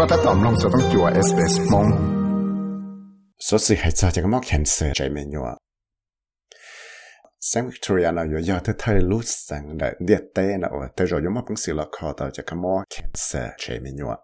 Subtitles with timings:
[0.00, 1.92] 覺得當弄就當叫我 SBS 夢，
[3.38, 5.58] 所以係就係咁樣 cancer 最面嘅話。
[7.42, 14.18] Sam Victoria 呢，有要得太路上的列代呢，我得着有冇本事了，靠到就咁樣 cancer 最面嘅話。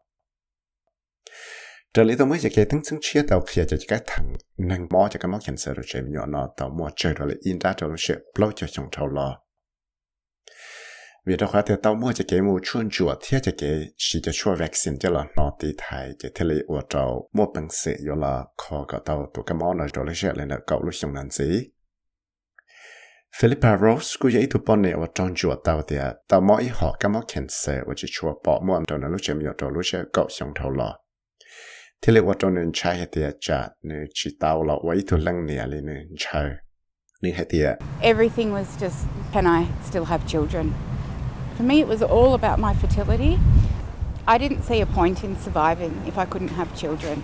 [1.93, 4.25] 這裡都冇一個等真切到佢就一個疼，
[4.57, 9.46] 能摸就咁樣 cancer 最面嘅話，到摸最多的應該就是 blow 就上頭了。
[11.27, 14.33] Vì đó khóa thì tao mua cho cái mua chuyên chùa thiết cho cái chỉ cho
[14.35, 17.97] chua vaccine cho là nó tí thai cho thế lý ủa trâu mua bằng sự
[18.05, 20.83] yếu là khó cả tao tụ cái món này rồi lấy sẽ lên là cậu
[20.83, 21.69] lúc xong làm gì
[23.41, 26.69] Philippa Rose cũng dễ thu bọn này ở trong chùa tao thì à, tao mỗi
[26.73, 29.71] họ cái món cancer ở chỉ chùa bỏ mua đồ nó lúc chém yo rồi
[29.75, 30.97] lúc sẽ cậu xong thầu lo
[32.03, 35.17] thế lý ủa trâu nên chai thì à, chả nên chỉ tao là vậy thu
[35.17, 36.45] lăng nè lên nên chai
[37.23, 37.77] nên hết thì à.
[38.03, 40.67] Everything was just, can I still have children?
[41.57, 43.39] For me, it was all about my fertility.
[44.27, 47.19] I didn't see a point in surviving if I couldn't have children.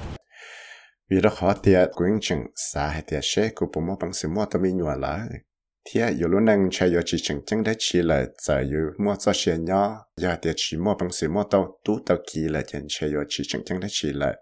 [1.10, 4.28] vì đó khó tiệt quyến chừng xa hay tiệt xe của bố mô bằng sự
[4.28, 5.20] mua tâm mình nhua lại
[5.84, 9.14] thì yếu lúc năng chạy yếu chỉ chừng chừng đã chỉ là giờ yếu mua
[9.18, 12.62] cho xe nhỏ giờ tiệt chỉ mua bằng sự mua tao tú tao kỳ là
[12.66, 14.34] chân chạy yếu chỉ chừng chừng đã chỉ là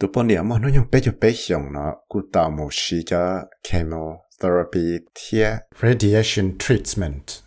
[0.00, 2.96] tụ bọn niệm mà nó nhung bé cho bé dùng nó cụ tạo một sĩ
[3.06, 5.42] cho chemotherapy thì
[5.82, 7.43] radiation treatment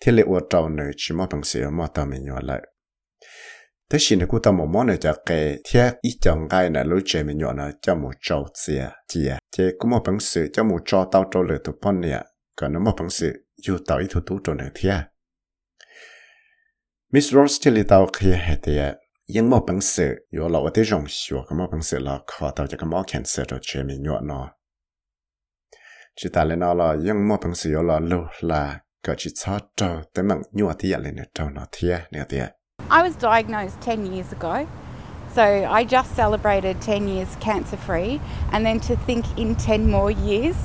[0.00, 2.60] thì lệ ở trâu nơi chỉ mua bằng sự mua tao mình nhua lại.
[3.90, 7.00] Thế xin cụ tao một món này cho cái thế ít chọn cái này lối
[7.04, 10.64] chơi mình nhọn nó cho một trâu xìa chia thế cũng một bằng sự cho
[10.64, 12.22] một trâu tao trâu lửa tụ pon nè.
[12.56, 13.32] Còn nó một bằng sự,
[13.62, 14.90] dù tao ít thu tú trâu này thế
[17.12, 18.94] Miss Rose thì tao khi hệ thế
[19.28, 22.18] nhưng một bằng sự yêu là ở thế rong xua cái một bằng sự là
[22.26, 24.50] khó tao cho cái một cancer rồi chơi mình nhọn nó
[26.16, 29.30] chỉ ta lên nó là, nhưng một bằng sự yêu là lâu là cái chỉ
[29.34, 30.42] cho trâu tới mạng
[30.78, 32.46] thì lên trâu nó thiết nè thiết
[32.90, 34.64] I was diagnosed 10 years ago.
[35.34, 35.44] So
[35.78, 38.18] I just celebrated 10 years cancer free.
[38.52, 40.56] And then to think in 10 more years,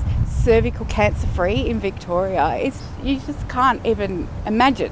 [0.46, 4.92] cervical cancer free in Victoria, it's, you just can't even imagine.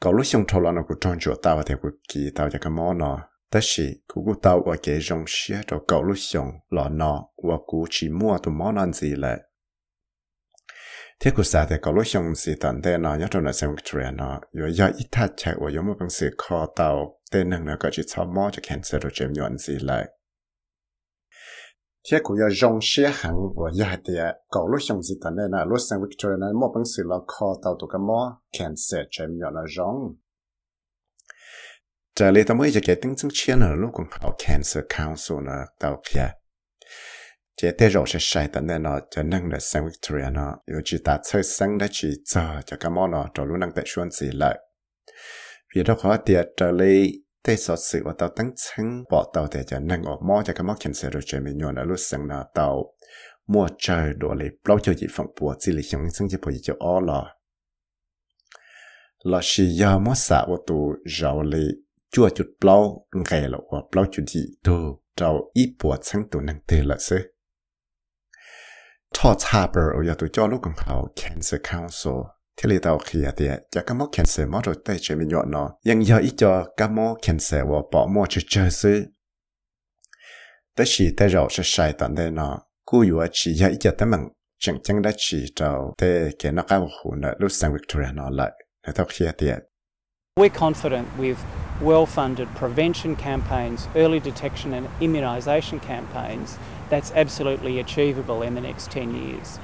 [0.00, 1.34] cậu lúc xong thâu là nó cũng trong chỗ
[1.66, 3.18] thì cũng kỳ tao cho cái món nó
[3.50, 7.24] tất sĩ cũng cũng tao ở cái trong xía rồi cậu lúc xong là nó
[7.48, 9.38] và cũng chỉ mua tụi món ăn gì lại
[11.20, 13.70] thế cũng sao thế cậu lúc xong gì tận thế nó nhớ trong là xem
[13.70, 17.48] Victoria nó rồi do ít thắt chạy và giống một bằng sự khó tàu tên
[17.50, 20.08] năng nó có chỉ cho mò cho cancer rồi chém nhuận gì lại
[22.10, 24.14] thế cũng do trong xe hẳn và do thì
[24.50, 27.16] cậu lúc xong gì tận thế nó lúc xem Victoria nó một bằng sự là
[27.26, 30.16] khó tàu tụ cái mò cancer chém nhuận là rong
[32.14, 35.38] trở lại tao mới cho cái tính chứng chiến ở lúc cũng học cancer council
[35.44, 36.28] nó tao kia
[37.60, 40.80] chế tế rồi sẽ sai tận nên nó cho năng được sang Victoria nó yêu
[40.84, 43.84] chỉ ta chơi sang đã chỉ cho cho cái món nó cho luôn năng tại
[43.88, 44.58] xuân gì lại
[45.76, 47.12] vì đó khó tiệt trở lại
[47.44, 50.52] tế sở sự và tao tăng chân bỏ tàu để cho năng ở mò cho
[50.52, 52.94] cái món chân sẽ rồi chơi mình nhon ở lúc sang nó tàu
[53.46, 56.52] mua chơi đồ lấy bao cho gì phòng bùa chỉ lấy xong xong chỉ bùa
[56.62, 57.26] cho ó lò
[59.24, 61.68] là chỉ giờ mua xả của tụ giàu lấy
[62.10, 66.40] chua chút bao ngày là và bao chút gì đồ trâu ít bùa sang tụ
[66.40, 66.96] năng tê là
[69.16, 72.18] ทอชาเปอร์อย่าตัวจ่อลูกของเขา Cancer Council
[72.56, 78.98] ที่เรียกเอาขี้เดียจะก็มอ Cancer มอตัวเตะเชมิยอเนาะยังยาอีจอก็มอ Cancer ว่าปอมอจะเจอซื้อ
[80.74, 82.52] แต่ชีแต่เราจะใช้ตอนได้เนาะ
[82.88, 84.22] กูอยู่ว่าชียาอีจอแต่มัน
[84.62, 88.50] จังจังได้ชีเราแต่แกนก้าวหูเนาะลูกสังวิกตอเรียเนาะเลย
[88.84, 89.56] นะตัวขี้เดีย
[90.40, 91.38] We're confident with
[91.90, 96.48] well-funded prevention campaigns, early detection and immunisation campaigns
[96.90, 99.58] that's absolutely achievable in the next 10 years.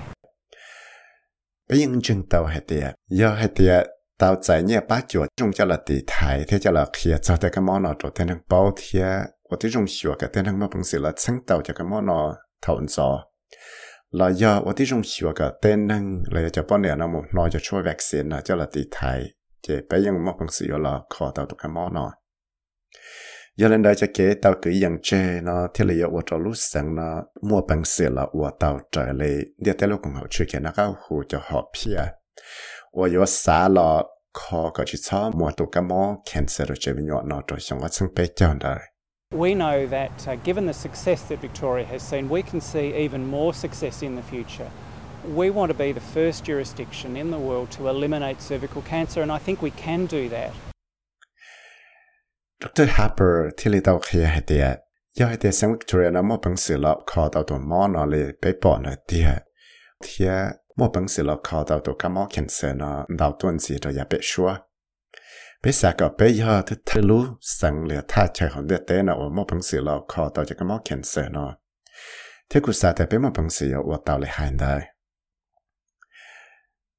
[1.69, 3.87] bây giờ chừng tàu hệ tiệt giờ hệ tiệt
[4.19, 7.37] tàu chạy nhẹ ba chuột trong cho là tỷ thái, thế cho là kia cho
[7.37, 10.45] tới cái món nó cho tên năng bao thiệt và tới trong sửa cái tên
[10.45, 13.25] năng mà bằng sự là sáng tàu cho cái món nó thấu gió
[14.11, 17.23] là giờ và tới trong sửa cái tên năng là cho bọn này nó một
[17.35, 19.25] nói cho cho vaccine là cho là tỷ thái,
[19.69, 22.13] thì bây giờ mà bằng sự là khó tàu cái món nó
[23.57, 26.53] giờ lên đây cho kế tao cứ dặn chê nó thì là yêu trò lúc
[26.57, 30.27] sáng nó mua bằng sự là ở tao trở lại để tới lúc cùng họ
[30.31, 31.97] chơi cái nó cao hồ cho họ pia
[32.93, 34.03] ở yêu xã là
[34.35, 37.61] khó có chỉ cho mua tụ cái món cancer rồi chơi với nhau nó rồi
[37.61, 38.79] xong có sang bé cho đời
[39.35, 43.31] We know that uh, given the success that Victoria has seen, we can see even
[43.31, 44.71] more success in the future.
[45.35, 49.33] We want to be the first jurisdiction in the world to eliminate cervical cancer, and
[49.33, 50.66] I think we can do that.
[52.63, 54.67] ดรฮับเปอร์ที่ลีตาวเคยให้เดีย
[55.19, 59.29] ย่อให้เดียเซงวิกตอเรียนั้ะมอบังสือลอบคอตาวตัวมอนอเลยไปปอนะเดีย
[60.01, 60.33] เทีย
[60.79, 64.51] มอบังสือลอบคอตาวตัวกามอเข็นเซนะดาวตัวนสีตัอย่าไปชัว
[65.61, 67.21] ไปสาก็ไปย่อที่ทะลุ
[67.59, 71.47] สังเหลือท่าใจของเดือเตนะว่ามอบังสือลอบคอตาวจะกามอเข็นเซนอ
[72.49, 74.96] เที่กุสาแต่ไปมอบังสือว่าตาวเลยหายได้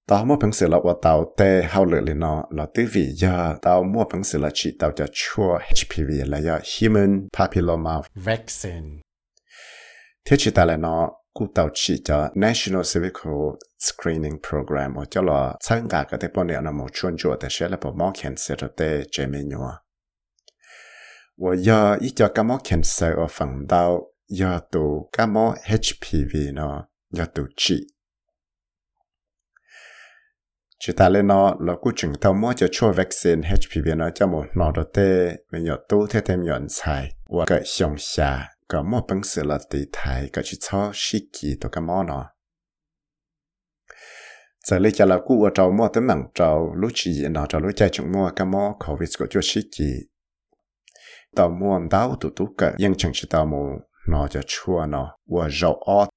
[0.08, 2.44] tao mua bằng sự là của tao tê hậu lửa lên nó.
[2.50, 6.38] Là tế vì giờ tao mua bằng sự là chỉ tao cho chua HPV là
[6.42, 8.02] do human papilloma.
[8.16, 9.02] Vaccine.
[10.26, 13.34] Thế chỉ ta là nó cụ tàu chỉ cho National Cervical
[13.80, 17.36] Screening Program hoặc cho là sáng cả cái tế bào này là một chuyên chủ
[17.40, 19.72] tế sẽ là bộ mô cancer tế chế mê nhua.
[21.38, 26.38] Và giờ ý cho các mô cancer ở phần đầu, giờ tụ các mô HPV
[26.54, 27.88] nó giờ tụ chỉ
[30.88, 34.28] chỉ ta lên nó là cú chừng thâu mua cho cho vaccine HPV nó cho
[34.28, 35.36] một nó đó tê.
[35.52, 37.10] Mình nhỏ tu thế thêm nhọn xài.
[37.30, 41.20] Và cái xong xà cái mua bằng sự là tỷ thái cái chỉ cho sĩ
[41.42, 42.26] kỳ tổ cái món nó.
[44.66, 47.62] Giờ lấy cho là cú ở trâu mua tới mảng trâu, lúc chỉ nó trâu
[47.62, 49.94] lúc chạy chúng mua cái món covid của cho sĩ kỳ
[51.36, 53.70] tao mua đau tụ tụ cái nhưng chẳng chỉ tao mua
[54.10, 56.10] nó cho chua nó và rau ót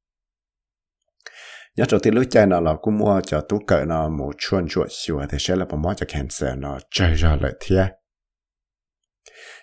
[1.79, 4.67] nhớ đầu tiên lúc chạy nó là cũng mua cho tụ cái nó một chuồn
[4.69, 7.87] chuột xíu thì sẽ là một món cho cancer nó chơi ra lại thiệt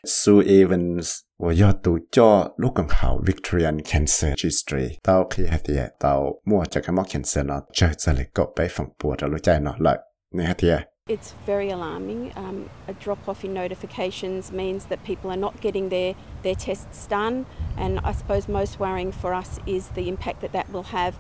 [0.05, 9.97] Sue Evans 我要读叫卢更好 Victorian Cancer History 到可以系啲到摸就咁冇 cancer 呢，就就嚟个俾防波就攞ใจ呢嚟，
[10.31, 12.31] 你系啲 It's very alarming.
[12.37, 16.15] Um, a drop off in notifications means that people are not getting their,
[16.45, 17.45] their tests done,
[17.77, 21.15] and I suppose most worrying for us is the impact that that will have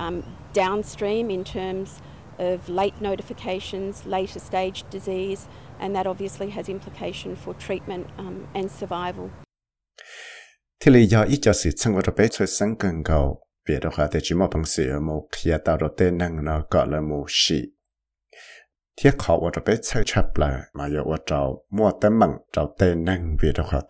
[0.00, 0.22] um,
[0.54, 1.88] downstream in terms
[2.38, 5.48] of late notifications, later stage disease,
[5.80, 9.28] and that obviously has implication for treatment um, and survival.
[10.84, 11.96] thì lý do ít cho sự sinh
[12.30, 12.48] chơi
[12.78, 16.44] cần cầu vì đó để chỉ một bằng sự một khi tạo ra tên năng
[16.44, 17.60] nó gọi là một sự
[19.02, 22.74] thiết khó tôi bé chơi chập là mà yếu tôi trâu mua tấm mặn trâu
[22.78, 23.80] tên năng vì đó là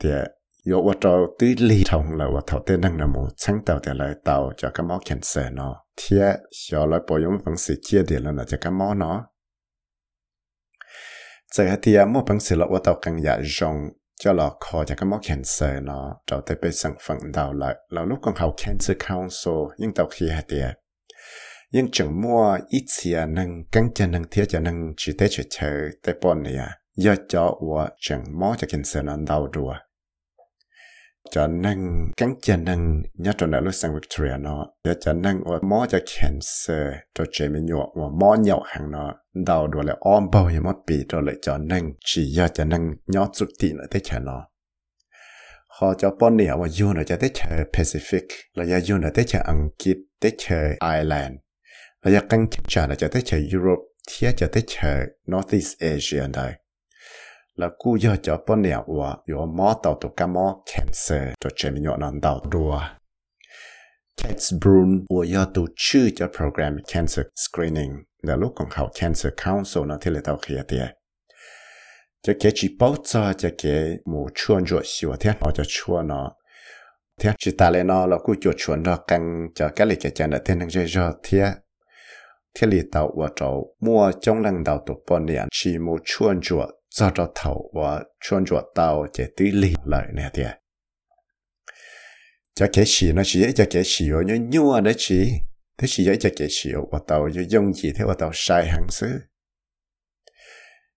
[0.64, 3.78] yo wa tao ti li thong la wa thao te nang na mo chang tao
[3.78, 7.56] te lai tao cha ka mo khen se no thia xio la po yom phang
[7.56, 9.12] se chia de la na cha ka mo no
[11.54, 13.90] cha ha thia mo phang se la wa tao kang ya jong
[14.20, 16.16] cho là khó cho cái món cancer nó.
[16.26, 19.94] Cho tới dạ bị sản phẩm đào lại là lúc còn học cancer council nhưng
[19.94, 20.70] tao khi hạt tiền
[21.72, 25.28] nhưng chẳng mua ít gì à nâng căng cho nâng thiết cho nâng, chỉ tới
[25.30, 26.76] chơi chơi tới bọn này à.
[26.96, 29.74] Do cho và chẳng mua cho cancer nó đào đùa
[31.30, 35.44] cho nâng căng chân nâng nhớ trong đó lúc sang Victoria nó do cho nâng
[35.44, 39.14] của mó cho cancer cho chế mình nhọ của mó nhậu hàng nó,
[39.46, 42.64] đào đùa lại ôm bao nhiêu mất bị rồi lại cho nâng, chỉ do cho
[42.64, 44.46] nâng nhớ chút tị nữa thế chả nó.
[45.80, 49.08] Họ cho bọn này và yêu nó cho thế chả Pacific, là do yêu nó
[49.14, 50.62] thế chả Anh Quốc thế chả
[50.96, 51.34] Ireland,
[52.02, 53.82] là do căng chả là cho thế chả Europe
[54.20, 56.52] thế cho thế chả Northeast Asia đây
[57.60, 61.50] là cú giờ cho bọn nẻo ủa yếu mó tàu tụ cá mó cancer cho
[61.56, 62.80] chế mình nhỏ nón tàu đùa
[64.22, 67.92] Kate Brun ủa giờ tụ chư cho program cancer screening.
[68.22, 70.88] Là lúc còn học cancer council nó thì là tàu khía tiệt
[72.22, 76.08] cho cái chỉ bảo cho cho cái mù chuan ruột xíu thế họ cho chuan
[76.08, 76.32] nó
[77.20, 80.12] thế chỉ ta lên nó là cú chuột chuan đó căng cho cái lịch cái
[80.14, 81.52] chân là thế năng chơi rồi thế
[82.54, 86.40] thế lịch tàu và trâu mua trong lần đào tụ bọn nẻo chỉ mù chuan
[86.42, 90.42] ruột cho cho thầu và chuyên cho tàu chỉ tí lì lợi nè thì
[92.54, 95.32] cho cái gì nó chỉ cho cái gì ở nhu nhớ nhua đấy chỉ
[95.80, 98.66] thế chỉ cho cái gì ở và tàu cho dùng gì, thế và tàu sai
[98.66, 99.06] hàng xứ.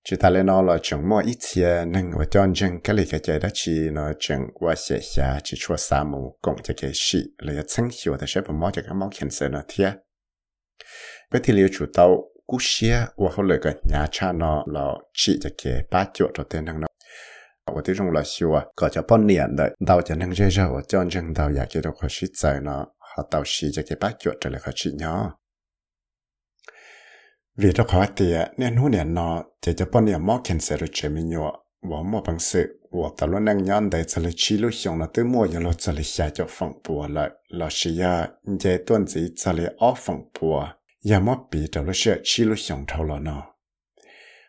[0.10, 3.06] Chỉ ta lên nó là chúng mua ít tiền nên và cho chân cái này
[3.10, 6.74] cái chơi đó chỉ nó chân và sẽ xa chỉ cho sa mù cũng cho
[6.82, 9.94] cái gì là chân hiểu thì sẽ phải mua cho cái máu cancer nó thiệt
[11.32, 14.92] vậy thì liệu chủ tàu cú xe và họ lấy cái nhà cha nó là
[15.14, 16.88] chỉ cho kẻ ba triệu cho tên thằng nó
[17.76, 20.50] và tới trong là xíu à có cho bao niệm đấy đào cho thằng chơi
[20.52, 23.68] chơi và cho thằng đào nhà kia đâu có sĩ tài nó họ đào sĩ
[23.74, 25.38] cho kẻ ba triệu trở lại có chị nhỏ
[27.58, 30.78] vì đó khó thì nên hú niệm nó chỉ cho bao niệm mắc kẹn sẽ
[30.78, 34.22] được chế mình nhỏ và mua bằng sự và ta luôn năng nhon để cho
[34.22, 37.08] lý chi lúc xong là từ mua giờ lo xử lý xa cho phòng bùa
[37.08, 40.68] lại là sĩ à giờ tuần gì cho lý ở phòng bùa
[41.03, 43.55] ya mò bị cho lúc sẽ chi lúc xong thâu là nó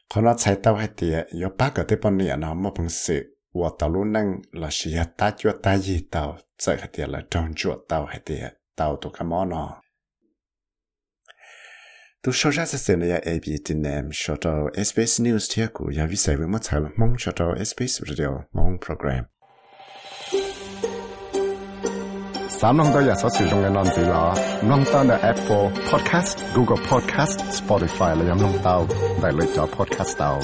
[0.09, 9.55] 可能才到还点有八个对半年呢，没本事，我道路能老是要大脚大一道，这还点了中脚到还点到都干嘛呢？
[12.23, 13.05] 都说啥子事呢？
[13.05, 14.11] 要 A B 的呢？
[14.11, 16.91] 说到 SBS News 贴股，要为谁为么才了？
[16.97, 19.27] 梦说到 SBS Radio 梦 program。
[22.63, 24.33] 三弄到日所使用嘅单字啦，
[24.63, 28.85] 弄到嘅 Apple Podcast、Google Podcast、Spotify 你有弄到，
[29.21, 30.39] 嚟嚟咗 Podcast 到。